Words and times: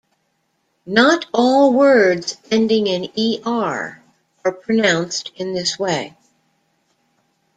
Not 0.87 1.27
all 1.31 1.73
words 1.73 2.35
ending 2.49 2.87
in 2.87 3.11
"er" 3.45 4.01
are 4.43 4.51
pronounced 4.51 5.29
in 5.35 5.53
this 5.53 5.77
way. 5.77 6.17